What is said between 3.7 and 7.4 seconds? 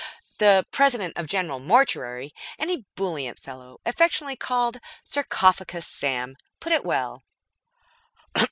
affectionately called Sarcophagus Sam, put it well.